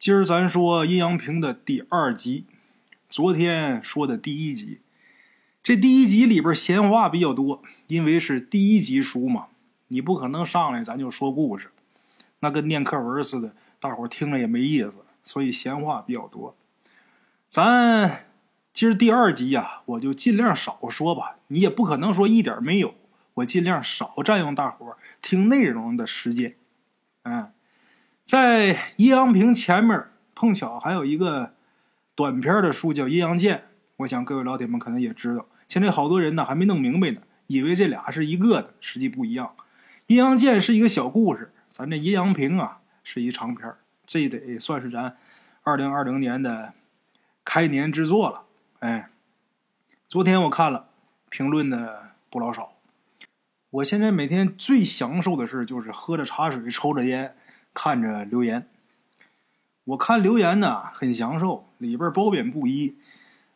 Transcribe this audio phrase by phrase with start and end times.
[0.00, 2.46] 今儿咱说阴阳平的第二集，
[3.10, 4.80] 昨天说的第一集。
[5.62, 9.48] 这第一集里边闲话比较多，因为是第一集书嘛，
[9.88, 11.70] 你不可能上来咱就说故事，
[12.38, 16.56] 那跟念课文似的，大伙听了也没意思，所以闲话比较多。
[17.46, 18.24] 咱
[18.72, 22.94] 今儿第二集呀，我就尽量少说吧，你也不可能说一点没有，
[23.34, 26.54] 我尽量少占用大伙听内容的时间。
[27.24, 27.52] 嗯，
[28.30, 30.04] 在阴阳平前面
[30.36, 31.52] 碰巧还有一个
[32.14, 33.58] 短篇的书叫《阴阳剑》。
[33.96, 39.56] 我想各位老铁们可能也知道，现在好多人呢还没弄明白呢，以为这俩是一个的，实际不一样。
[40.06, 43.68] 阴阳剑是一个小故事，咱这阴阳平啊是一长篇，
[44.06, 45.16] 这得算是咱
[45.64, 46.74] 二零二零年的
[47.44, 48.44] 开年之作了。
[48.78, 49.08] 哎，
[50.06, 50.90] 昨天我看了
[51.28, 52.74] 评论的不老少，
[53.70, 57.34] 我现在每天最享受的事就是喝着茶水，抽着烟，
[57.74, 58.68] 看着留言。
[59.84, 62.96] 我看留言呢很享受，里边褒贬不一。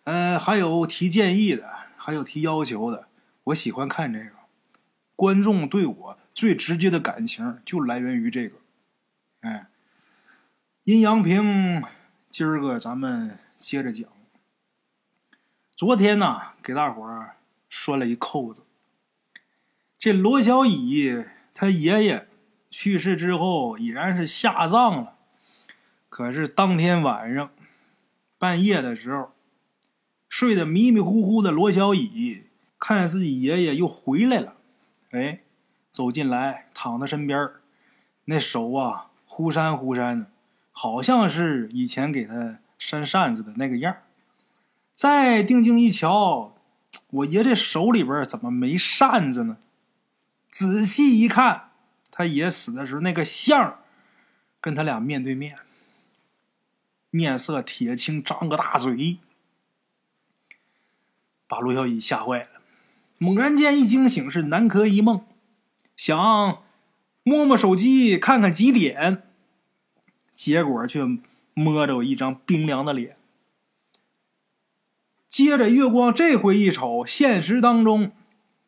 [0.04, 3.08] 呃，还有提建议的，还有提要求的，
[3.44, 4.32] 我喜欢看这个。
[5.16, 8.56] 观众对我最直接的感情就来源于这个。
[9.40, 9.68] 哎，
[10.82, 11.84] 阴阳平，
[12.28, 14.08] 今儿个咱们接着讲。
[15.76, 17.36] 昨天呢，给大伙儿
[17.68, 18.62] 说了一扣子。
[19.98, 22.28] 这罗小乙他爷爷
[22.76, 25.14] 去世之后，已然是下葬了。
[26.08, 27.50] 可是当天晚上
[28.36, 29.30] 半夜的时候。
[30.26, 32.46] 睡得迷迷糊糊的罗小乙
[32.80, 34.56] 看见自己爷爷又回来了，
[35.12, 35.42] 哎，
[35.92, 37.50] 走进来躺他身边
[38.24, 40.26] 那手啊忽扇忽扇的，
[40.72, 43.98] 好像是以前给他扇扇子的那个样
[44.92, 46.56] 再定睛一瞧，
[47.10, 49.58] 我爷这手里边怎么没扇子呢？
[50.48, 51.70] 仔细一看，
[52.16, 53.80] 他爷死的时候那个相
[54.60, 55.58] 跟他俩面对面，
[57.10, 59.18] 面色铁青，张个大嘴。
[61.48, 62.62] 把罗小乙吓坏了，
[63.18, 65.26] 猛然间一惊醒，是南柯一梦，
[65.96, 66.62] 想
[67.24, 69.24] 摸摸手机看看几点，
[70.32, 71.00] 结果却
[71.52, 73.16] 摸着一张冰凉的脸。
[75.26, 78.12] 接着月光这回一瞅，现实当中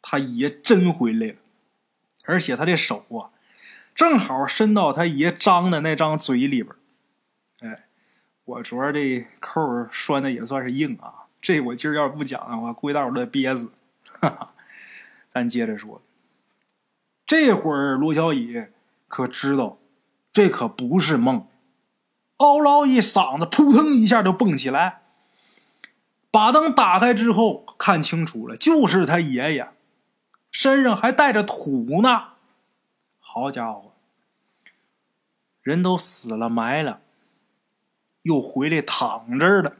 [0.02, 1.34] 他爷真回来了，
[2.24, 3.30] 而且他这手啊，
[3.96, 6.68] 正好伸到他爷张的那张嘴里边。
[7.60, 7.88] 哎，
[8.44, 11.24] 我昨儿这扣拴的也算是硬啊。
[11.40, 13.72] 这我今儿要是不讲的话，估计大伙都得憋死。
[14.20, 14.54] 哈哈，
[15.30, 16.02] 咱接着说。
[17.24, 18.66] 这会儿罗小乙
[19.08, 19.78] 可知道，
[20.30, 21.48] 这可不是梦，
[22.36, 25.00] 嗷唠一嗓子，扑腾一下就蹦起来。
[26.30, 29.70] 把灯打开之后，看清楚了，就是他爷爷，
[30.52, 32.35] 身上还带着土呢。
[33.38, 33.92] 好家伙，
[35.60, 37.02] 人都死了埋了，
[38.22, 39.76] 又回来躺这儿了。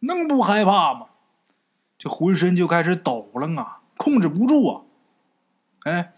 [0.00, 1.06] 能不害怕吗？
[1.96, 4.82] 这浑身就开始抖了啊，控制不住啊！
[5.84, 6.14] 哎，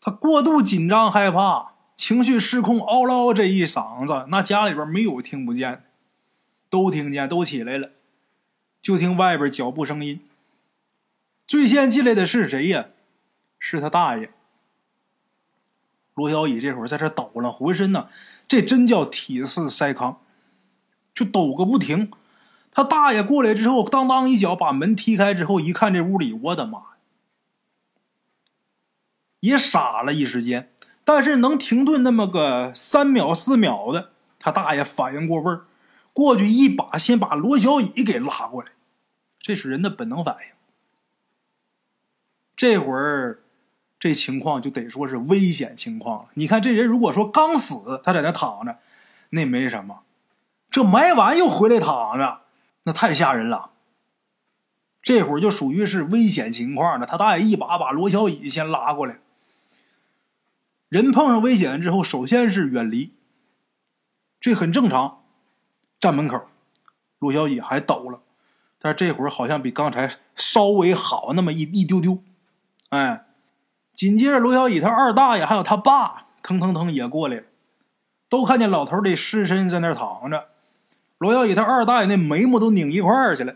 [0.00, 5.84] 他过度紧张害怕，情绪失控，嗷唠这一嗓子，那家里边没有听不见，
[6.68, 7.92] 都听见，都起来了。
[8.82, 10.20] 就听外边脚步声音，
[11.46, 12.86] 最先进来的是谁呀？
[13.56, 14.32] 是他大爷。
[16.14, 18.08] 罗小乙这会儿在这抖了，浑身呢，
[18.46, 20.16] 这真叫体似筛糠，
[21.14, 22.10] 就抖个不停。
[22.70, 26.86] 他大爷过来之后，当当一脚把门踢开之后，一看这屋里，我的妈呀！
[29.40, 30.72] 也傻了一时间，
[31.04, 34.10] 但是能停顿那么个三秒四秒的，
[34.40, 35.66] 他大爷反应过味儿，
[36.12, 38.72] 过去一把先把罗小乙给拉过来，
[39.38, 40.54] 这是人的本能反应。
[42.56, 43.43] 这会儿
[44.04, 46.28] 这情况就得说是危险情况了。
[46.34, 48.78] 你看这人如果说刚死，他在那躺着，
[49.30, 50.02] 那没什么；
[50.70, 52.42] 这埋完又回来躺着。
[52.82, 53.70] 那太吓人了，
[55.00, 57.06] 这会儿就属于是危险情况了。
[57.06, 59.20] 他大爷一把把罗小乙先拉过来，
[60.90, 63.14] 人碰上危险之后，首先是远离，
[64.38, 65.22] 这很正常。
[65.98, 66.44] 站门口，
[67.18, 68.20] 罗小乙还抖了，
[68.78, 72.22] 但是这会儿好像比刚才稍微好那么一一丢丢。
[72.90, 73.24] 哎，
[73.94, 77.44] 紧接着罗小乙他二大爷还有他爸腾腾腾也过来了，
[78.28, 80.48] 都看见老头的尸身在那躺着。
[81.18, 83.54] 罗小乙他二大爷那眉毛都拧一块儿去了，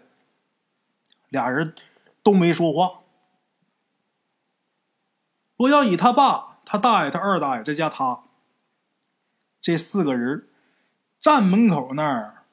[1.29, 1.75] 俩人
[2.23, 3.01] 都没说话。
[5.57, 8.23] 罗小乙他爸、他大爷、他二大爷，再加他，
[9.61, 10.49] 这四个人
[11.19, 12.45] 站门口那儿，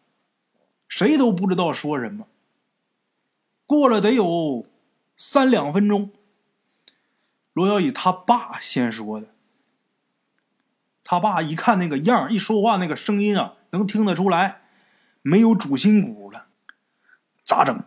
[0.87, 2.25] 谁都不知道说什么。
[3.67, 4.65] 过了得有
[5.15, 6.11] 三两分钟，
[7.55, 9.29] 罗小乙他爸先说的。
[11.03, 13.53] 他爸一看那个样一说话那个声音啊。
[13.71, 14.61] 能听得出来，
[15.21, 16.47] 没有主心骨了。
[17.43, 17.83] 咋整？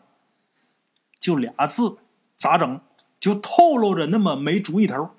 [1.19, 1.97] 就俩字，
[2.37, 2.82] 咋整？
[3.19, 5.15] 就透露着那么没主意头。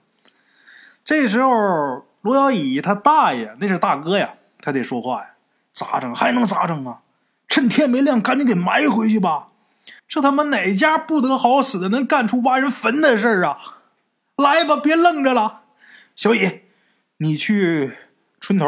[1.04, 5.34] 这时候，罗小乙他大爷那是大哥呀，他得说话呀。
[5.72, 6.13] 咋整？
[6.13, 7.01] 还能咋整啊？
[7.48, 9.48] 趁天没亮，赶紧给埋回去吧。
[10.07, 13.79] 这他妈哪家不得好死的能干出挖人坟的事儿啊？
[14.39, 15.63] 来吧，别愣着了。
[16.15, 16.62] 小乙，
[17.18, 17.97] 你去
[18.39, 18.65] 村头，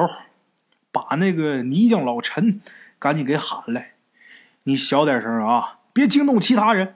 [0.91, 2.59] 把那个泥匠老陈
[2.99, 3.93] 赶紧给喊来。
[4.63, 6.95] 你小点声啊，别惊动其他人。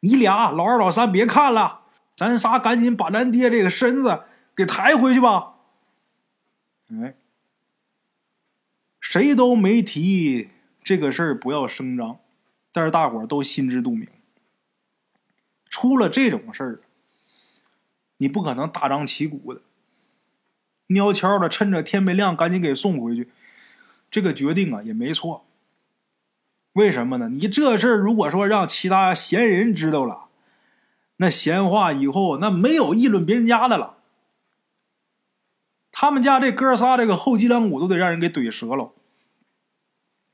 [0.00, 1.80] 你俩老二老三别看了，
[2.14, 5.54] 咱仨赶紧把咱爹这个身子给抬回去吧。
[6.92, 7.14] 哎，
[9.00, 10.50] 谁都没提
[10.82, 12.20] 这个事儿不要声张，
[12.72, 14.06] 但是大伙儿都心知肚明。
[15.66, 16.80] 出了这种事儿，
[18.20, 19.62] 你不可能大张旗鼓的，
[20.94, 23.30] 悄悄的趁着天没亮赶紧给送回去。
[24.10, 25.46] 这个决定啊也没错。
[26.74, 27.30] 为什么呢？
[27.30, 30.26] 你这事儿如果说让其他闲人知道了，
[31.16, 33.96] 那闲话以后那没有议论别人家的了。
[35.90, 38.92] 他们家这哥仨这个后脊梁骨都得让人给怼折了。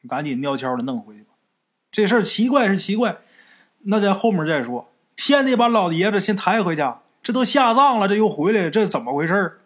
[0.09, 1.31] 赶紧悄悄的弄回去吧。
[1.93, 3.19] 这事儿奇怪是奇怪，
[3.85, 4.93] 那在后面再说。
[5.17, 6.83] 先得把老爷子先抬回去。
[7.27, 9.61] 这都下葬了，这又回来，这怎么回事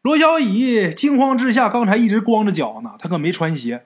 [0.00, 3.84] 罗小乙惊慌之下，刚才一直光着脚呢，他可没穿鞋。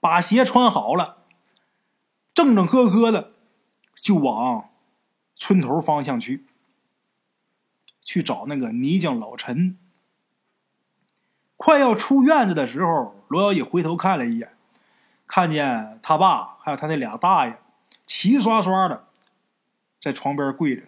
[0.00, 1.18] 把鞋穿好了，
[2.34, 3.30] 正正呵呵的
[3.94, 4.70] 就往
[5.36, 6.44] 村头方向去，
[8.00, 9.78] 去找那个泥匠老陈。
[11.56, 14.56] 快要出院子的时候，罗小乙回头看了一眼，
[15.28, 17.62] 看见他爸还有他那俩大爷
[18.04, 19.06] 齐刷刷的
[20.02, 20.82] 在床边跪着，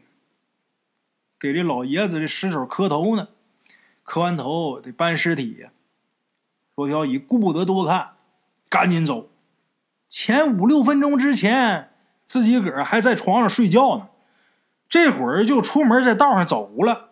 [1.39, 3.29] 给这老爷子的尸首磕头呢。
[4.03, 5.71] 磕完头得搬尸体呀，
[6.75, 8.17] 罗小乙顾不得多看。
[8.69, 9.31] 赶紧走！
[10.09, 11.93] 前五六分钟之前，
[12.25, 14.09] 自己个儿还在床上睡觉呢，
[14.89, 17.11] 这会儿就出门在道上走了，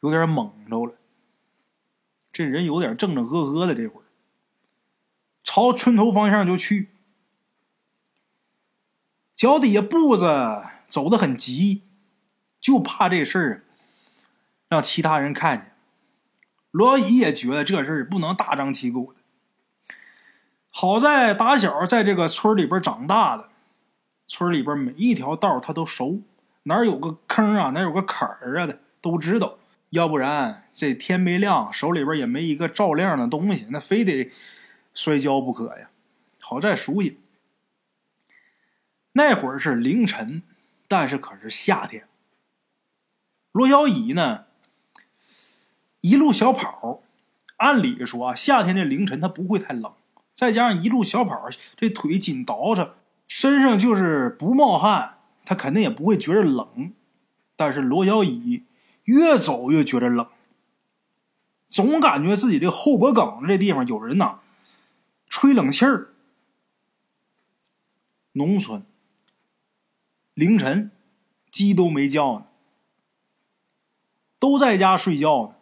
[0.00, 0.92] 有点懵着了。
[2.30, 4.04] 这人有点正正呵呵的，这会儿
[5.42, 6.90] 朝村头方向就去，
[9.42, 11.82] 脚底下步子走得很急，
[12.60, 13.64] 就怕这事儿
[14.68, 15.72] 让其他人看见。
[16.70, 19.18] 罗姨也觉得这事儿不能大张旗鼓的。
[20.70, 23.48] 好在打小在这个村里边长大的，
[24.28, 26.22] 村里边每一条道他都熟，
[26.62, 29.58] 哪有个坑啊，哪有个坎儿啊的都知道。
[29.90, 34.30] 要不然这天没亮，手里边也没一个照亮的东西，那非得
[34.94, 35.90] 摔跤不可呀。
[36.40, 37.18] 好在熟悉。
[39.12, 40.42] 那会儿是凌晨，
[40.88, 42.08] 但是可是夏天。
[43.52, 44.46] 罗小乙呢，
[46.00, 47.02] 一路小跑，
[47.58, 49.92] 按理说啊，夏天这凌晨他不会太冷。
[50.32, 52.96] 再加上一路小跑，这腿紧倒着，
[53.28, 56.94] 身上就是不冒汗，他肯定也不会觉得冷。
[57.54, 58.64] 但是罗小乙
[59.04, 60.26] 越走越觉得冷，
[61.68, 64.40] 总感觉自己这后脖梗子这地方有人呐
[65.28, 66.14] 吹冷气儿。
[68.32, 68.82] 农村
[70.34, 70.90] 凌晨
[71.50, 72.46] 鸡都没叫呢，
[74.38, 75.54] 都在家睡觉呢，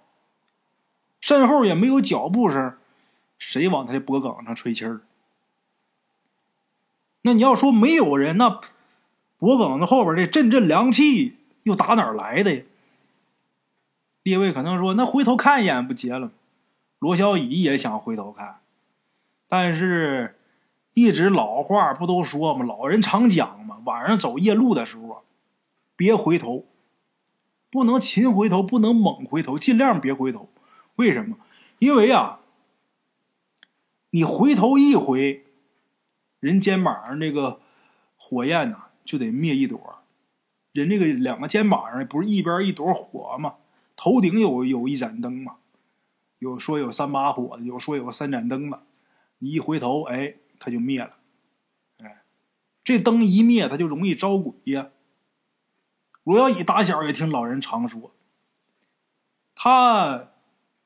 [1.20, 2.76] 身后也没有脚步声。
[3.38, 5.00] 谁往他的脖梗上吹气儿？
[7.22, 8.60] 那你要说没有人，那
[9.38, 12.62] 脖梗子后边这阵阵凉气又打哪儿来的呀？
[14.22, 16.32] 列位可能说，那回头看一眼不结了？
[16.98, 18.60] 罗小乙也想回头看，
[19.48, 20.38] 但是，
[21.00, 22.64] 一直老话不都说吗？
[22.66, 25.25] 老人常讲嘛，晚上走夜路的时候，
[25.97, 26.66] 别回头，
[27.71, 30.50] 不能勤回头，不能猛回头，尽量别回头。
[30.97, 31.38] 为什么？
[31.78, 32.40] 因为啊。
[34.12, 35.47] 你回头一回，
[36.40, 37.61] 人肩膀上这个
[38.16, 39.78] 火焰呢就得灭一朵。
[40.73, 43.54] 人这个两个肩膀上不是一边一朵火吗？
[43.95, 45.59] 头顶有有一盏灯嘛？
[46.40, 48.83] 有说有三把火的，有说有三盏灯的。
[49.38, 51.19] 你一回头，哎，它就灭了。
[51.99, 52.23] 哎，
[52.85, 54.90] 这灯一灭，它就容易招鬼呀。
[56.23, 58.14] 罗小乙打小也听老人常说，
[59.57, 60.31] 他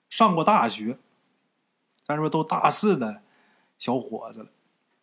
[0.08, 0.98] 上过大学。
[2.06, 3.22] 咱说都大四的
[3.78, 4.50] 小伙子了，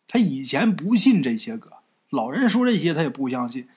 [0.06, 1.78] 他以前不信这些个，
[2.10, 3.68] 老人说这些他也不相信。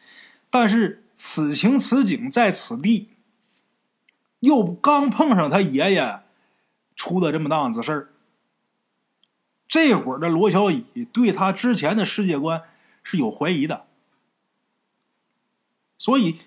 [0.52, 3.10] 但是此情此景在此地，
[4.42, 6.22] 又刚碰上他爷爷
[6.96, 8.14] 出的这么档子事儿，
[9.76, 12.64] 这会儿的罗小乙对他之前的世界观
[13.04, 13.86] 是有怀疑的。
[15.98, 16.38] 所以，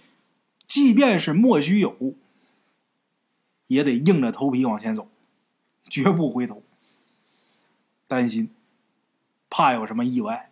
[0.66, 2.14] 即便是莫须有，
[3.66, 5.11] 也得硬着头皮往前走，
[5.90, 6.62] 绝不回头。
[8.06, 8.49] 担心，
[9.50, 10.50] 怕有什么意外，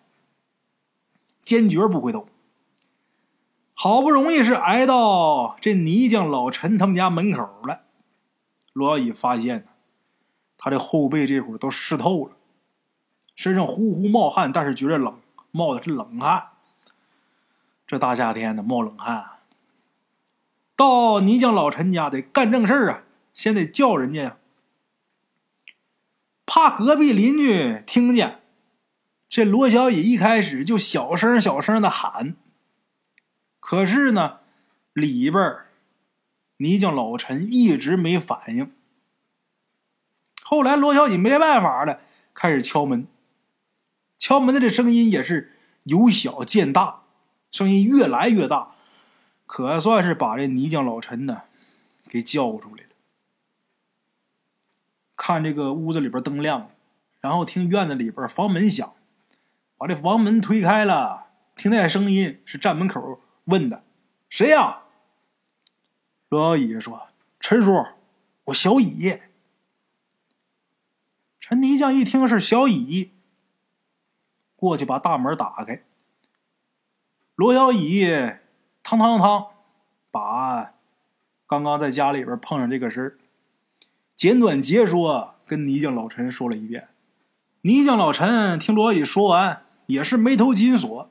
[1.41, 2.29] 坚决不回头。
[3.73, 7.85] 好不容易是挨到这泥匠老陈他们家门口了，
[8.75, 9.67] 罗小乙发现
[10.59, 12.36] 他的后背这会儿都湿透了，
[13.37, 15.21] 身上呼呼冒汗，但是觉得冷，
[15.53, 16.49] 冒的是冷汗。
[17.87, 19.25] 这大夏天的冒冷汗，
[20.75, 24.37] 到泥匠老陈家得干正事啊，先得叫人家呀，
[26.45, 28.41] 怕隔壁邻居听见。
[29.29, 32.35] 这罗小乙一开始就小声小声的喊。
[33.61, 34.39] 可是呢，
[34.93, 35.59] 里边
[36.57, 38.73] 泥匠老陈一直没反应。
[40.43, 42.01] 后来罗小姐没办法了，
[42.33, 43.07] 开始敲门。
[44.19, 45.53] 敲门的这声音也是
[45.85, 47.03] 由小见大，
[47.51, 48.75] 声音越来越大，
[49.47, 51.43] 可算是把这泥匠老陈呢
[52.09, 52.91] 给叫出来了。
[55.17, 56.69] 看这个屋子里边灯亮了，
[57.21, 58.95] 然后听院子里边房门响，
[59.77, 63.21] 把这房门推开了，听那声音是站门口。
[63.45, 63.85] 问的，
[64.29, 64.83] 谁呀？
[66.29, 67.07] 罗小乙说
[67.39, 67.87] ：“陈叔，
[68.47, 69.21] 我小乙。”
[71.39, 73.13] 陈泥匠一听是小乙，
[74.67, 75.85] 过去把大门打开。
[77.37, 78.05] 罗小乙
[78.83, 79.47] 汤汤汤，
[80.11, 80.73] 把
[81.47, 83.17] 刚刚在家里边碰上这个事，
[84.17, 86.89] 简短截说跟泥匠老陈说了一遍。
[87.61, 91.09] 泥匠老陈听罗小乙说完，也是眉头紧锁，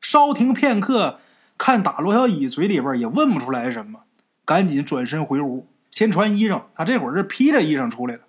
[0.00, 1.20] 稍停片刻。
[1.58, 4.04] 看打罗小乙嘴里边也问不出来什么，
[4.46, 6.62] 赶紧转身回屋，先穿衣裳。
[6.74, 8.22] 他这会儿是披着衣裳出来的，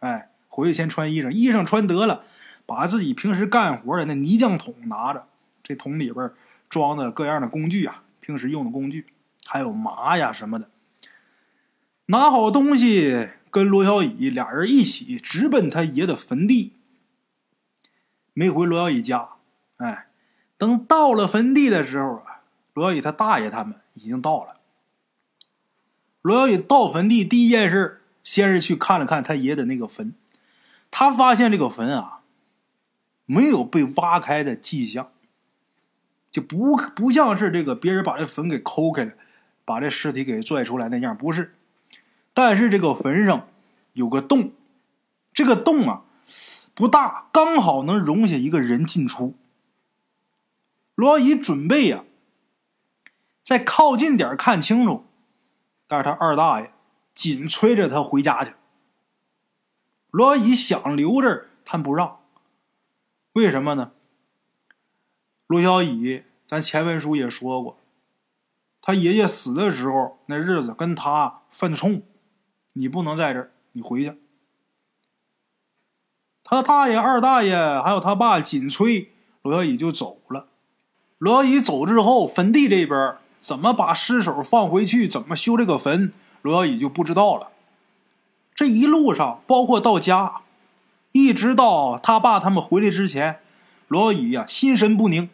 [0.00, 2.24] 哎，回去先穿衣裳，衣裳穿得了，
[2.66, 5.26] 把自己平时干活的那泥浆桶拿着，
[5.62, 6.30] 这桶里边
[6.68, 9.06] 装的各样的工具啊，平时用的工具，
[9.46, 10.68] 还有麻呀什么的。
[12.06, 16.72] 拿好东西，跟罗小乙俩人一起直奔他爷的坟地。
[18.32, 19.30] 没回罗小乙家，
[19.78, 20.08] 哎，
[20.58, 22.42] 等到了坟地的时候啊。
[22.74, 24.56] 罗小乙他大爷他们已经到了。
[26.20, 30.12] 罗小乙到坟地第一件事，先是去看了看他爷的那个坟，
[30.90, 32.15] 他发现这个坟啊，
[33.26, 35.12] 没有被挖开的迹象，
[36.30, 39.12] 就不不像是这个别人把这坟给抠开了，
[39.64, 41.54] 把这尸体给拽出来那样，不是。
[42.32, 43.48] 但是这个坟上
[43.92, 44.52] 有个洞，
[45.32, 46.04] 这个洞啊
[46.74, 49.34] 不大，刚好能容下一个人进出。
[50.94, 52.04] 罗小乙准备呀。
[53.42, 55.04] 再靠近点看清楚，
[55.86, 56.72] 但是他二大爷
[57.14, 58.54] 紧催着他回家去。
[60.10, 62.18] 罗姨想留着，他不让。
[63.36, 63.92] 为什么呢？
[65.46, 67.76] 罗小乙，咱前文书也说过，
[68.80, 72.00] 他爷爷死的时候那日子跟他犯冲，
[72.72, 74.18] 你不能在这儿，你回去。
[76.42, 79.12] 他大爷、二大爷还有他爸紧催，
[79.42, 80.48] 罗小乙就走了。
[81.18, 83.18] 罗小乙走之后，坟地这边。
[83.38, 85.06] 怎么把尸首放回去？
[85.06, 86.10] 怎么修这个坟？
[86.40, 87.52] 罗小乙就不知道了。
[88.54, 90.40] 这一路上，包括到家，
[91.16, 93.40] 一直到他爸他们回来之前，
[93.88, 95.30] 罗小乙呀心神不宁，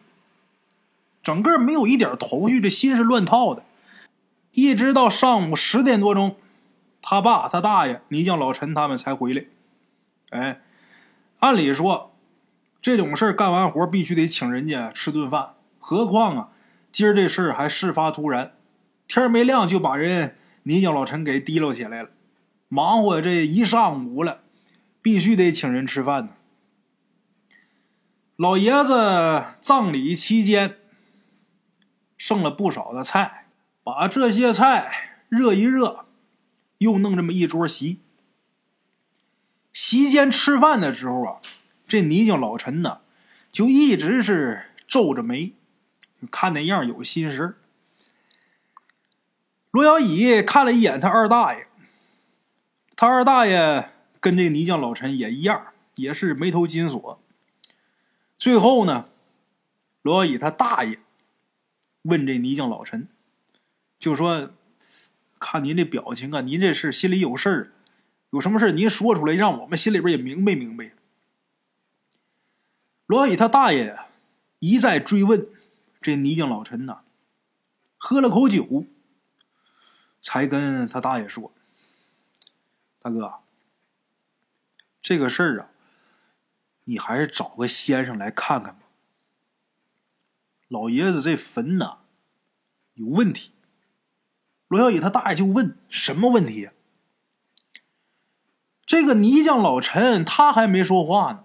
[1.25, 3.65] 整个没有一点头绪，这心是乱套的。
[4.53, 6.37] 一直到上午十点多钟，
[7.01, 9.47] 他爸他大爷泥匠老陈他们才回来。
[10.31, 10.61] 哎，
[11.41, 12.15] 按理说，
[12.81, 16.49] 这种事干完活必须得请人家吃顿饭，何况啊。
[16.93, 18.53] 今儿这事儿还事发突然，
[19.09, 22.11] 天没亮就把人泥匠老陈给提溜起来了，
[22.69, 24.43] 忙活这一上午了，
[25.03, 26.33] 必须得请人吃饭呢。
[28.37, 30.79] 老爷子葬礼期间
[32.17, 33.47] 剩了不少的菜，
[33.85, 36.07] 把这些菜热一热，
[36.79, 38.01] 又弄这么一桌席。
[39.73, 41.41] 席间吃饭的时候啊，
[41.87, 43.01] 这泥匠老陈呢，
[43.51, 45.55] 就一直是皱着眉。
[46.31, 47.59] 看那样有心事
[49.73, 51.67] 罗小乙看了一眼他二大爷，
[52.95, 53.92] 他二大爷
[54.23, 57.21] 跟这泥匠老陈也一样，也是眉头紧锁。
[58.39, 59.09] 最后呢，
[60.01, 61.01] 罗小乙他大爷
[62.03, 63.09] 问这泥匠老陈，
[63.99, 64.53] 就说
[65.41, 67.73] ：“看您这表情啊，您这是心里有事儿，
[68.31, 70.93] 有什么事您说出来，让我们心里边也明白明白。”
[73.07, 73.99] 罗小乙他大爷
[74.61, 75.49] 一再追问。
[76.01, 77.03] 这泥匠老陈呐，
[77.99, 78.87] 喝了口酒，
[80.21, 81.53] 才跟他大爷说
[83.03, 83.42] ：“大哥，
[85.03, 85.69] 这个事儿啊，
[86.85, 88.83] 你还是找个先生来看看吧。
[90.69, 91.99] 老爷子这坟呐
[92.95, 93.51] 有问题。”
[94.69, 96.71] 罗小乙他大爷就问什么问题？
[98.87, 101.45] 这个泥匠老陈他还没说话呢，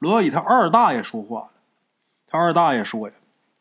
[0.00, 1.50] 罗小乙他二大爷说话了。
[2.26, 3.14] 他二大爷说呀，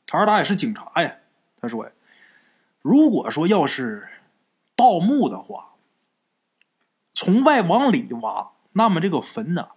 [0.07, 1.17] 他二大爷是警察呀。
[1.61, 1.91] 他说呀，
[2.81, 4.09] 如果说要是
[4.75, 5.75] 盗墓的话，
[7.13, 9.69] 从外往里挖，那么这个坟呢，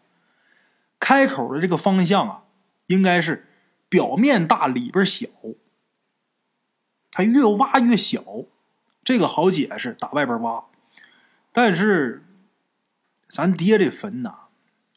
[0.99, 2.45] 开口的这个方向啊，
[2.89, 3.47] 应该是
[3.89, 5.29] 表面大里边小。
[7.11, 8.23] 它越挖越小，
[9.03, 10.65] 这个好解释，打外边挖。
[11.53, 12.25] 但是，
[13.29, 14.49] 咱爹这坟呐，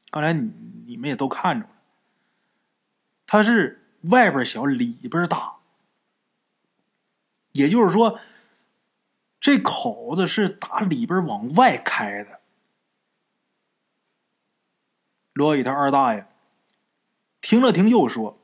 [0.10, 0.52] 刚才你
[0.86, 1.72] 你们也都看着了，
[3.26, 5.58] 它是外边小里边大，
[7.54, 8.20] 也就是说，
[9.40, 12.41] 这口子是打里边往外开的。
[15.34, 16.28] 罗宇他二大爷
[17.42, 18.40] 听了听，又说：“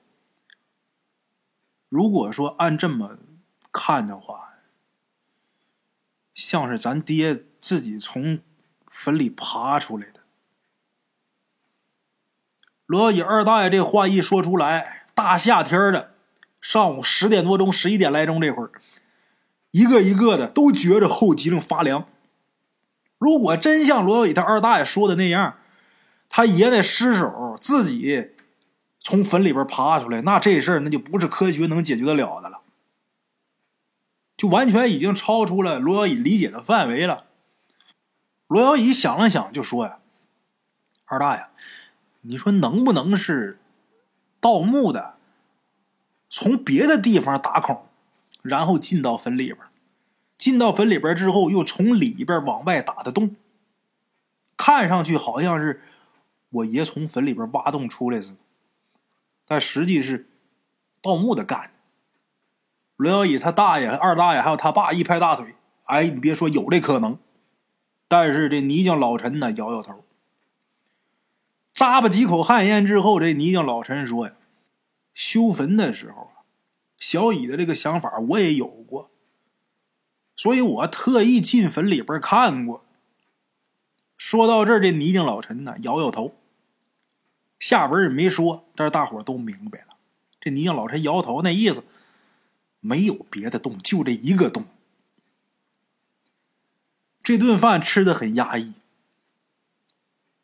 [1.89, 3.17] 如果说按这么……”
[3.79, 4.53] 看的话，
[6.34, 8.39] 像是咱爹自己从
[8.88, 10.22] 坟里爬出来的。
[12.88, 16.15] 罗野二大爷这话一说出来，大夏天的，
[16.60, 18.72] 上午十点多钟、十一点来钟这会儿，
[19.70, 22.08] 一个一个的都觉着后脊梁发凉。
[23.20, 25.60] 如果真像罗伟他二大爷说的那样，
[26.30, 28.32] 他爷的尸首自己
[29.00, 32.62] 从坟里边爬出来，那这事儿那就不是科学能解决得了的了。
[34.36, 37.26] 就完全已经超出了罗小乙理解的范围了。
[38.48, 39.98] 罗小乙想了想，就说：“呀，
[41.08, 41.48] 二大爷，
[42.22, 43.60] 你说能不能是
[44.40, 45.16] 盗墓的，
[46.30, 47.88] 从别的地方打孔，
[48.42, 49.58] 然后进到坟里边，
[50.38, 53.36] 进到坟里边之后，又从里边往外打的洞，
[54.56, 55.82] 看上去好像是
[56.50, 58.38] 我爷从坟里边挖洞出来似的，
[59.46, 60.30] 但实际是
[61.02, 61.72] 盗墓的干的。”
[62.98, 67.19] 罗小乙他大爷、二大爷还有他爸一拍大腿：“哎，你别说有这可能。”
[68.10, 70.04] 但是这泥匠老陈呢，摇摇头。
[71.74, 74.34] 咂吧几口旱烟之后，这泥匠老陈说：“呀，
[75.13, 76.32] 修坟的时候，
[76.98, 79.12] 小乙的这个想法我也有过，
[80.36, 82.86] 所以我特意进坟里边看过。”
[84.17, 86.34] 说到这儿，这泥匠老陈呢，摇摇头。
[87.60, 89.98] 下文也没说，但是大伙都明白了。
[90.39, 91.84] 这泥匠老陈摇头那意思。
[92.80, 94.65] 没有别的洞，就这一个洞。
[97.24, 98.74] 这顿饭吃的很压抑。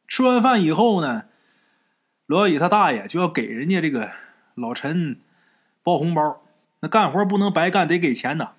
[0.07, 1.25] 吃完饭以后呢，
[2.25, 4.11] 罗小雨他大爷就要给人家这个
[4.55, 5.19] 老陈
[5.83, 6.43] 包红包。
[6.81, 8.55] 那干活不能白干，得给钱呐。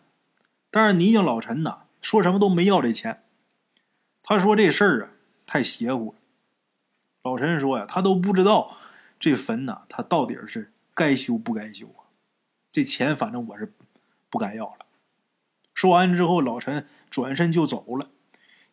[0.70, 3.24] 但是泥匠老陈呐，说什么都没要这钱。
[4.22, 5.10] 他说这事儿啊
[5.44, 6.18] 太邪乎了。
[7.24, 8.76] 老陈说呀，他都不知道
[9.18, 12.12] 这坟呐，他到底是该修不该修啊。
[12.70, 13.74] 这钱反正我是
[14.28, 14.86] 不敢要了。
[15.72, 18.10] 说完之后，老陈转身就走了，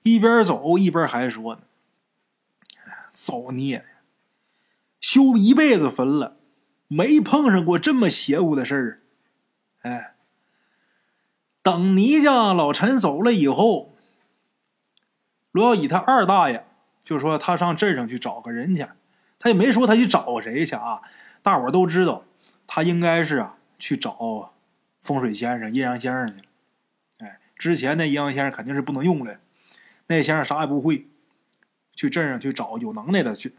[0.04, 1.62] 一边走一边还说呢
[3.14, 3.86] ：“造孽呀！
[5.00, 6.38] 修一辈子坟了，
[6.90, 9.02] 没碰上过这么邪乎的事儿。”
[9.84, 10.16] 哎，
[11.64, 13.96] 等泥匠老陈走了以后，
[15.52, 16.68] 罗小乙他二大爷
[17.04, 18.88] 就说他上镇上去找个人去，
[19.40, 21.02] 他也没说他去找谁去啊。
[21.42, 22.26] 大伙都知道，
[22.68, 23.58] 他应该是啊。
[23.82, 24.54] 去找
[25.02, 26.44] 风水先生、阴阳先生去了。
[27.22, 29.40] 哎，之前那阴阳先生肯定是不能用了，
[30.06, 31.08] 那先生啥也不会。
[31.96, 33.56] 去镇上去找有能耐的去。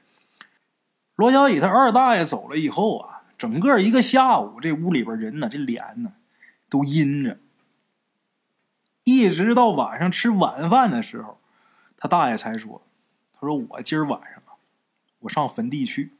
[1.16, 6.12] 罗小乙他二大爷走了以后啊，整个一个下午，这屋里边人呢，这脸呢
[6.68, 7.38] 都阴着。
[9.02, 11.40] 一直到晚上吃晚饭的时候，
[11.96, 12.87] 他大爷才说
[13.42, 14.55] ：“他说我今儿晚上啊，
[15.18, 16.12] 我上坟地去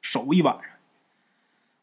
[0.00, 0.70] 守一晚上。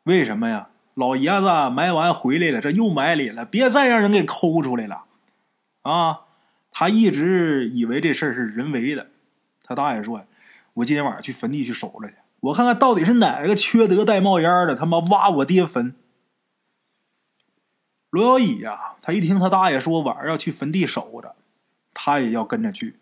[0.04, 5.04] 为什么呀？”老爷子埋完回来了，这又埋里了，别再让人给抠出来了，
[5.82, 6.22] 啊！
[6.72, 9.10] 他一直以为这事儿是人为的。
[9.66, 10.26] 他大爷说
[10.76, 15.94] ：“我今天晚上去坟地去守着去，我看看到底是哪个缺德带冒烟的，他妈挖我爹坟。”
[18.10, 21.36] 罗小乙呀，他一听他大爷说晚上要去坟地守着，
[21.94, 22.96] 他也要跟着去。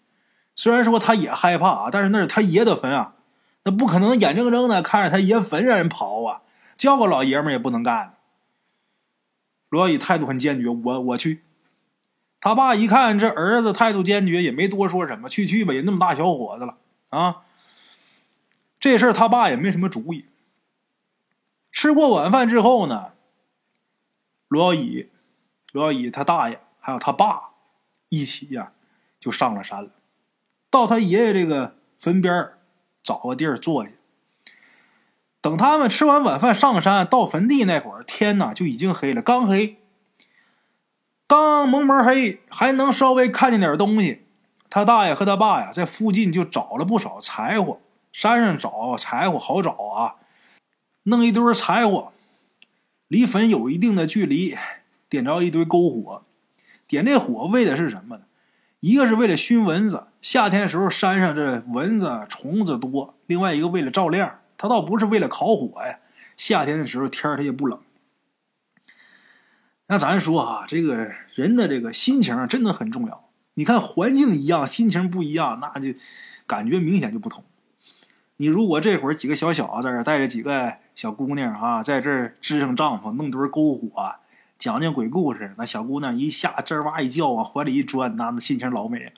[0.55, 3.15] 虽然说他也害怕啊，但是那是他爷的坟啊，
[3.63, 6.41] 那不可能眼睁睁的看着他爷坟让人刨啊。
[6.75, 8.15] 叫个老爷们也不能干。
[9.69, 11.43] 罗小乙态度很坚决，我我去。
[12.41, 16.77] 他爸一看这儿子态度坚决，也没多说什么，去去吧，也那么大小伙子了
[17.09, 17.43] 啊。
[18.79, 20.25] 这事儿他爸也没什么主意。
[21.71, 23.13] 吃过晚饭之后呢，
[24.47, 25.09] 罗小乙、
[25.71, 27.51] 罗小乙他大爷还有他爸
[28.09, 28.73] 一起呀，
[29.19, 29.91] 就上了山了，
[30.73, 32.49] 到他爷爷这个坟边
[33.03, 33.91] 找个地儿坐下。
[35.39, 39.21] 等他们吃完晚饭上山到坟地那会儿，天呐就已经黑了。
[39.21, 39.77] 刚黑，
[41.27, 44.25] 刚蒙蒙黑，还能稍微看见点东西。
[44.67, 47.79] 他大爷和他爸呀，在附近就找了不少柴火。
[48.11, 50.15] 山上找柴火好找啊，
[51.03, 52.11] 弄一堆柴火，
[53.07, 54.55] 离坟有一定的距离，
[55.07, 56.23] 点着一堆篝火。
[56.87, 58.23] 点这火为的是什么呢？
[58.79, 65.99] 一个是为了熏蚊子，夏天时候山上这蚊子虫子多；另外一个为了照亮，它倒不是为了烤火呀。
[66.37, 67.77] 夏天的时候天儿它也不冷。
[69.87, 73.25] 那咱说啊，这个人的这个心情真的很重要。
[73.55, 75.89] 你看环境一样，心情不一样，那就
[76.47, 77.43] 感觉明显就不同。
[78.37, 84.15] 你如果这会儿几个小小子带着几个小姑娘啊，在这儿支上帐篷，弄堆篝火，
[84.57, 89.11] 讲讲鬼故事，那小姑娘一下吱哇一叫往怀里一钻，那那心情老美了。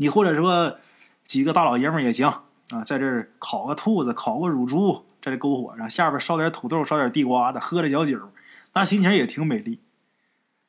[0.00, 0.78] 你或者说
[1.26, 2.26] 几个大老爷们也行
[2.70, 8.18] 啊，在这儿烤个兔子，烤个乳猪，在这篝火上，下边烧点土豆，烧点地瓜的，喝着小酒，
[8.72, 9.78] 那心情也挺美丽。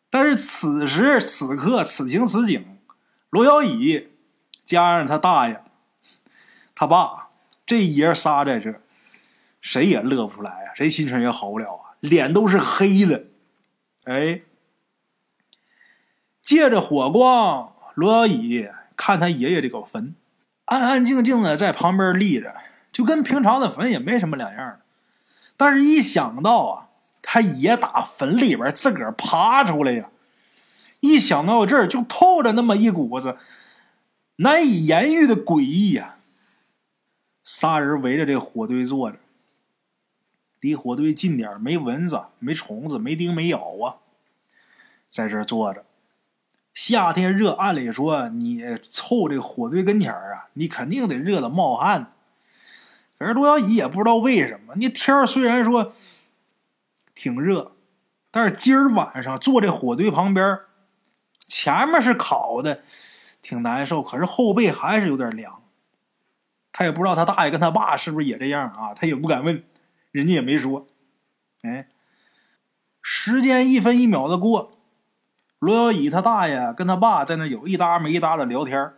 [0.10, 2.78] 但是此时此刻，此情此景，
[3.30, 4.10] 罗小乙
[4.66, 5.64] 加上他大爷、
[6.76, 7.30] 他爸。
[7.66, 8.82] 这爷仨在这，
[9.62, 13.28] 谁也乐不出来啊，谁心情也好不了啊，脸都是黑的。
[14.04, 14.42] 哎，
[16.42, 18.68] 借着火光，罗小乙
[19.04, 20.14] 看他爷爷这个坟，
[20.66, 22.56] 安安静静的在旁边立着，
[22.92, 24.80] 就跟平常的坟也没什么两样。
[25.58, 30.12] 但是，一想到啊，他爷打坟里边自个儿爬出来呀，
[31.00, 33.38] 一想到这儿就透着那么一股子
[34.36, 36.18] 难以言喻的诡异呀。
[37.44, 39.18] 仨人围着这火堆坐着，
[40.60, 43.98] 离火堆近点没蚊子，没虫子，没叮没咬啊。
[45.10, 45.84] 在这坐着，
[46.74, 52.10] 夏天热，按理说你凑这火堆跟前啊，你肯定得热的冒汗。
[53.20, 55.92] 可是罗小乙也不知道为什么，那天虽然说
[57.14, 57.74] 挺热，
[58.32, 60.60] 但是今儿晚上坐这火堆旁边，
[61.46, 62.82] 前面是烤的，
[63.42, 65.62] 挺难受，可是后背还是有点凉。
[66.72, 68.94] 他也不知道他大爷跟他爸是不是也这样啊？
[68.96, 69.64] 他也不敢问，
[70.12, 70.88] 人家也没说。
[71.62, 71.90] 哎，
[73.02, 74.72] 时间一分一秒的过，
[75.62, 78.94] 罗小乙他大爷跟他爸在那有一搭没一搭的聊天，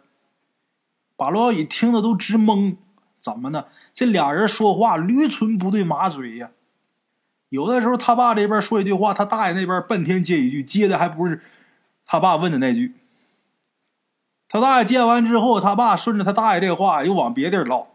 [1.18, 2.78] 把罗小乙听得都直懵。
[3.18, 3.66] 怎么呢？
[3.94, 6.52] 这俩人说话驴唇不对马嘴呀。
[7.50, 11.42] 有的时候他爸这边说一句话，他大爷那边半天接一句，接的还不是
[12.06, 12.96] 他爸问的那句。
[14.48, 17.90] 他大爷接完之后，他爸顺着他大爷这话又往别地儿唠，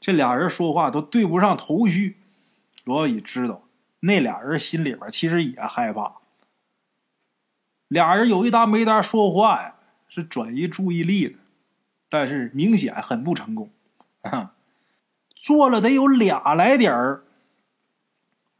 [0.00, 2.16] 这俩人说话都对不上头绪。
[2.84, 3.62] 罗小乙知道，
[4.00, 6.19] 那俩人心里边其实也害怕。
[7.90, 9.74] 俩人有一搭没一搭说话呀，
[10.06, 11.34] 是转移注意力的，
[12.08, 13.68] 但是明显很不成功。
[15.34, 17.24] 做了得有俩来点儿，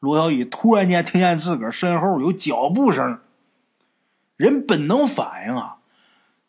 [0.00, 3.20] 罗小雨突然间听见自个儿身后有脚步声，
[4.36, 5.78] 人本能反应啊。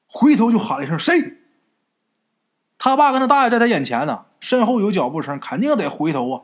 [0.07, 1.37] 回头就喊了一声：“谁？”
[2.79, 6.41] 他爸跟他大爷在他眼前呢，身后有脚步声，肯定得回头啊。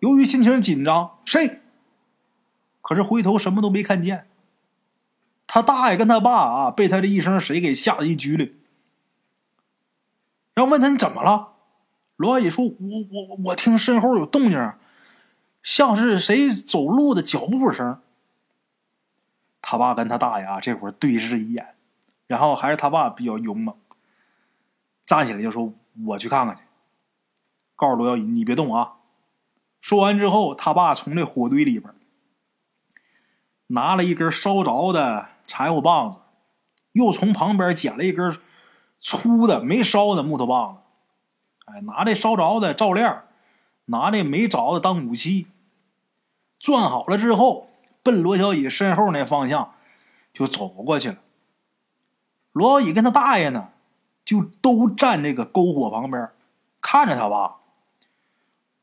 [0.00, 1.60] 由于心情紧张，谁？
[2.82, 4.26] 可是回头什么都没看见。
[5.52, 8.56] 他大爷跟他爸啊，被他这一声“谁”给吓得一激灵。
[10.54, 11.54] 然后问他：“你怎么了？”
[12.14, 14.72] 罗阿姨说：“我我我听身后有动静，
[15.60, 18.00] 像是谁走路的脚步声。”
[19.60, 21.74] 他爸跟他大爷啊，这会儿对视一眼。
[22.28, 23.76] 然后还是他爸比较勇猛，
[25.04, 25.72] 站起来就说
[26.06, 26.62] ：“我去看看去。”
[27.74, 28.98] 告诉罗小乙：“你别动啊！”
[29.82, 31.92] 说完之后，他爸从这火堆里边
[33.66, 36.18] 拿了一根烧着的柴火棒子，
[36.92, 38.38] 又从旁边捡了一根
[39.00, 41.72] 粗的没烧的木头棒子。
[41.72, 43.24] 哎，拿这烧着的照亮，
[43.86, 45.48] 拿这没着的当武器。
[46.60, 47.68] 转好了之后，
[48.04, 49.74] 奔罗小乙身后那方向
[50.32, 51.18] 就走过去了。
[52.52, 53.70] 罗小乙跟他大爷呢，
[54.24, 56.30] 就都站这个篝火旁边，
[56.80, 57.56] 看着他吧。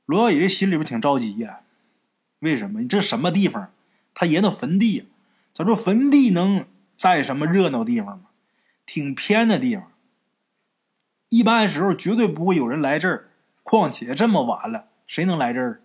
[0.06, 1.62] 罗小乙这心里边挺着急呀，
[2.40, 2.82] 为什么？
[2.82, 3.72] 你这什么地方？
[4.14, 5.08] 他爷那坟地，
[5.58, 8.26] 咱说坟地能在什么热闹地方吗？
[8.86, 9.92] 挺偏的地方，
[11.30, 13.32] 一般时候绝对不会有人来这儿。
[13.64, 15.82] 况且这么晚了，谁能来这儿？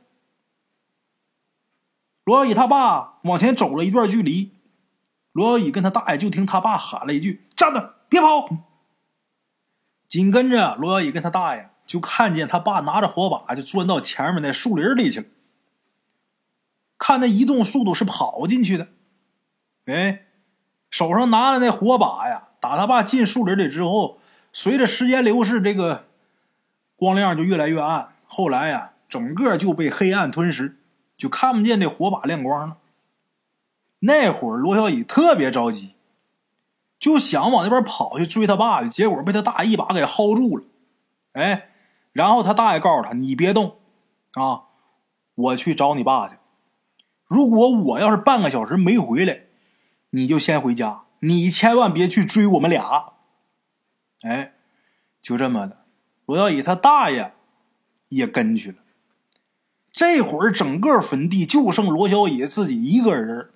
[2.25, 4.53] 罗小乙他爸往前走了一段距离。
[5.33, 8.51] 罗小乙跟他大爷就听他爸喊了一句：“站着，别跑！”
[10.07, 15.27] 紧跟着，罗小乙跟他大爷就看见他爸拿着火把就钻到前面那树林里去了。
[16.99, 18.89] 看那移动速度是跑进去的，
[19.87, 20.27] 哎，
[20.90, 24.18] 手上拿的那火把呀，打他爸进树林里之后，
[24.53, 26.07] 随着时间流逝，这个
[26.97, 28.14] 光亮就越来越暗。
[28.27, 30.79] 后来呀，整个就被黑暗吞噬，
[31.16, 32.77] 就看不见这火把亮光了。
[34.01, 35.95] 那会儿罗小乙特别着急，
[36.99, 40.64] 就想往那边跑去追他爸去，结果被他大爷一把给薅住了。
[41.33, 41.71] 哎，
[42.12, 43.77] 然后他大爷告诉他：“你别动，
[44.35, 44.62] 啊，
[45.35, 46.37] 我去找你爸去。
[47.25, 49.42] 如果我要是半个小时没回来，
[50.12, 53.12] 你就先回家，你千万别去追我们俩。”
[54.25, 54.55] 哎，
[55.20, 55.85] 就这么的，
[56.25, 57.35] 罗小乙他大爷
[58.09, 58.79] 也跟去了。
[59.92, 63.51] 这会儿整个坟地就剩罗小乙自己一个人。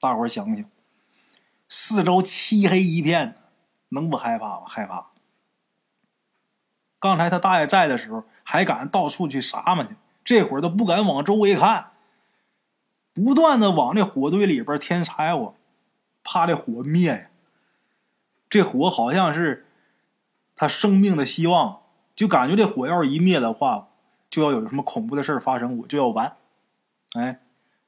[0.00, 0.64] 大伙想想，
[1.68, 3.36] 四周漆黑一片，
[3.90, 4.66] 能不害怕吗？
[4.66, 5.10] 害怕。
[6.98, 11.92] 刚才他大爷在的时候，还敢到处去撒嘛去，这会儿都不敢往周围看，
[13.12, 15.54] 不断的往这火堆里边添柴火，
[16.22, 17.30] 怕这火灭呀。
[18.48, 19.66] 这火好像是
[20.54, 21.82] 他生命的希望，
[22.14, 23.88] 就感觉这火要是一灭的话。
[24.30, 26.36] 就要有什么恐怖的事发生，我就要完。
[27.14, 27.40] 哎，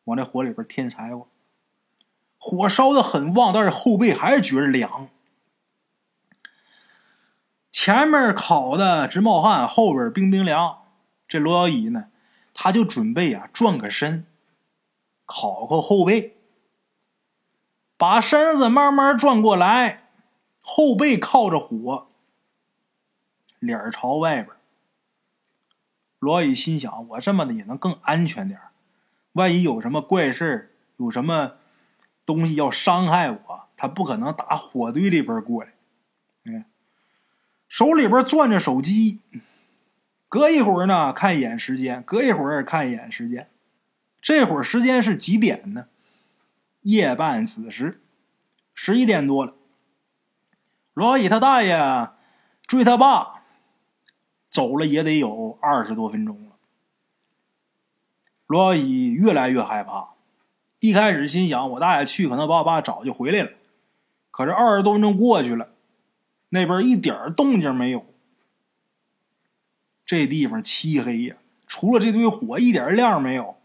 [0.07, 1.29] 往这火里边添柴火，
[2.37, 5.09] 火烧的很旺，但是后背还是觉着凉。
[7.71, 10.79] 前面烤的直冒汗，后边冰冰凉。
[11.29, 12.09] 这罗小乙呢，
[12.53, 14.27] 他就准备啊转个身，
[15.35, 16.37] 烤烤后背，
[17.97, 20.11] 把身子慢慢转过来，
[20.61, 22.09] 后背靠着火，
[23.59, 24.55] 脸朝外边。
[26.19, 28.61] 罗宇心想：“我这么的也能更安全点
[29.33, 31.55] 万一有什么怪事有什么
[32.27, 35.73] 东西要伤害我，他不可能打火堆里边过来。”
[36.45, 36.67] 嗯，
[37.67, 39.21] 手里边攥着手机，
[40.29, 43.49] 隔一会儿呢看一眼时间，隔一会儿看一眼时间。
[44.23, 45.89] 这会儿时间是几点呢？
[46.81, 48.01] 夜半子时，
[48.73, 49.55] 十一点多了。
[50.95, 52.09] 罗宇他大爷
[52.67, 53.43] 追他爸。
[54.49, 56.57] 走了也得有二十多分钟了，
[58.47, 60.11] 罗小乙越来越害怕。
[60.79, 63.51] 一开始心想，我大爷去可能把我爸找就回来了。
[64.31, 65.71] 可是二十多分钟过去了，
[66.51, 68.05] 那边一点动静没有。
[70.05, 73.57] 这地方漆黑呀，除了这堆火，一点亮没有。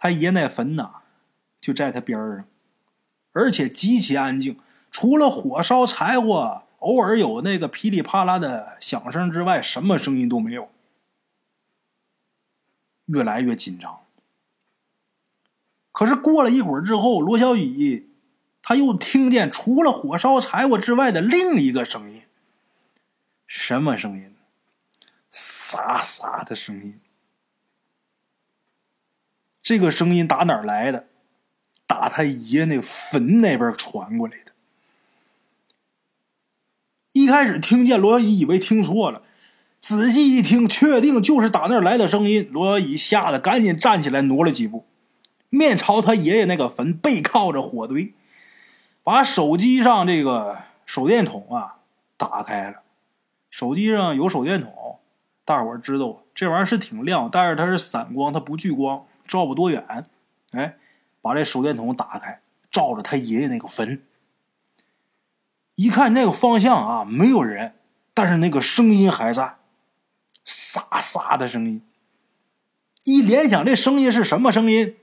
[0.00, 1.02] 他爷那坟呐，
[1.60, 2.44] 就在他边上，
[3.30, 4.58] 而且极其安静，
[4.90, 6.64] 除了火烧柴火。
[6.80, 10.70] 偶尔有那个噼里啪啦的响声之外，什么声音都没有。
[13.04, 14.00] 越来越紧张。
[15.92, 18.08] 可是过了一会儿之后，罗小雨
[18.62, 22.22] 他又听见除了火烧柴火之外的另一个声音。
[23.46, 24.34] 什么声音？
[25.30, 26.98] 沙沙的声音。
[29.70, 31.04] 这个声音打哪儿来的？
[31.86, 34.50] 打他爷那坟那边传过来的。
[37.12, 39.22] 一开始听见罗小乙以为听错了，
[39.78, 42.48] 仔细一听，确定就是打那儿来的声音。
[42.50, 44.86] 罗小乙吓得赶紧站起来，挪了几步，
[45.50, 48.12] 面朝他爷爷那个坟，背靠着火堆，
[49.04, 51.76] 把手机上这个手电筒啊
[52.16, 52.78] 打开了。
[53.48, 54.98] 手机上有手电筒，
[55.44, 60.06] 大伙儿知道这玩意儿是挺亮，但是它是散光，它不聚光，照不多远。
[60.50, 60.76] 哎，
[61.22, 64.02] 把这手电筒打开，照着他爷爷那个坟。
[65.76, 67.74] 一看那个方向啊，没有人，
[68.12, 69.58] 但是那个声音还在，
[70.44, 71.80] 沙沙的声音。
[73.04, 74.96] 一联想这声音是什么声音，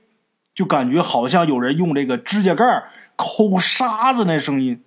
[0.54, 2.84] 就感觉好像有人用这个指甲盖
[3.16, 4.84] 抠沙子那声音。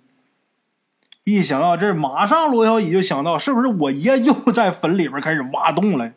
[1.24, 6.12] 一想到这，马上罗小乙就想到，是不是我爷又在坟里边开始挖洞了？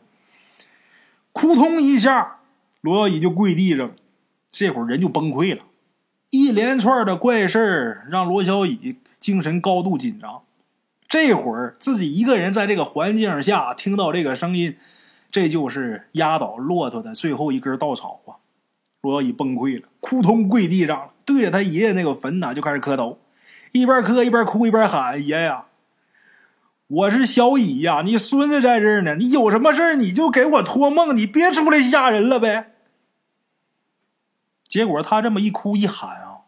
[1.33, 2.39] 扑通一下，
[2.85, 3.89] 罗小乙就跪地上，
[4.51, 5.63] 这会儿人就崩溃了。
[6.29, 8.97] 一连串的怪事让罗小乙。
[9.17, 10.43] 精神高度紧张，
[11.07, 14.77] 这会儿自己一个人在这个环境下听到这个声音，
[15.31, 18.37] 这就是压倒骆驼的最后一根稻草啊！
[19.01, 23.17] 罗小乙崩溃了，扑通跪地上了，对着他爷爷那个坟呐就开始磕头，
[23.71, 25.57] 一边磕一边哭一边喊：“爷爷，
[26.85, 32.73] 我是小乙呀，你孙子在这儿呢，你有什么事你就给我托梦，你别出来吓人了呗。”
[34.75, 36.39] 结果他这么一哭一喊啊。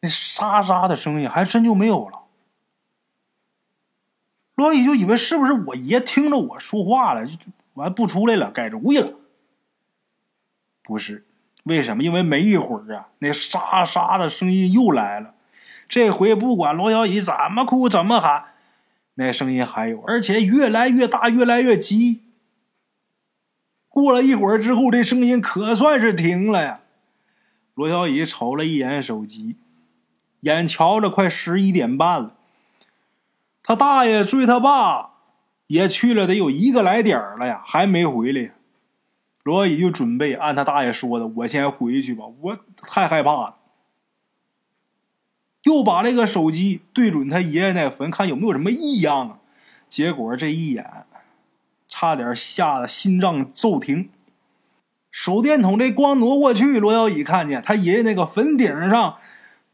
[0.00, 2.22] 那沙沙的声音还真就没有了。
[4.54, 7.36] 罗伊就以为是不是我爷听着我说话了，就
[7.74, 9.12] 完不出来了，改主意了。
[10.82, 11.26] 不是，
[11.64, 12.02] 为什么？
[12.02, 15.34] 因为没一会儿啊，那沙沙的声音又来了。
[15.86, 18.54] 这回不管罗小乙怎么哭怎么喊，
[19.16, 22.22] 那声音还有，而且越来越大，越来越急。
[23.90, 26.78] 过了一会儿之后，这声音可算是停了呀。
[27.74, 29.56] 罗小乙瞅了一眼手机。
[30.40, 32.34] 眼瞧着快十一点半了，
[33.62, 35.12] 他大爷追他爸
[35.68, 38.52] 也去了得有一个来点了呀，还没回来。
[39.44, 43.56] 罗小乙就准备按他大爷说的，我先回去吧，我太害怕了。
[45.62, 49.38] 又把这个手机对准他爷爷那坟，看有没有什么异样啊？
[49.88, 51.06] 结果这一眼，
[51.86, 54.10] 差点吓得心脏骤停。
[55.12, 59.18] 手电筒这光挪过去，罗小乙看见他爷爷那个坟顶上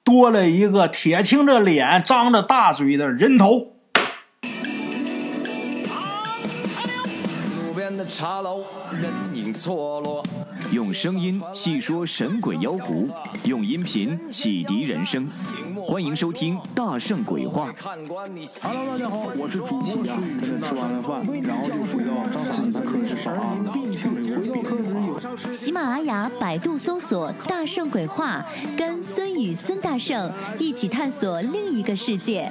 [0.05, 3.78] 多了一个铁青着脸、张着大嘴的人头。
[7.96, 10.22] 的茶楼，人影错落。
[10.72, 13.09] 用声音细说神鬼妖狐，
[13.44, 15.27] 用音频启迪人生。
[15.87, 17.72] 欢迎收听《大圣鬼话》。
[18.62, 20.59] Hello，大家好，我是主播孙宇。
[20.59, 22.12] 吃完了饭，然后就回到
[22.51, 23.64] 自己的课室上啊。
[25.53, 28.44] 喜马拉雅、百度搜索“大圣鬼话”，
[28.77, 32.51] 跟孙宇、孙大圣一起探索另一个世界。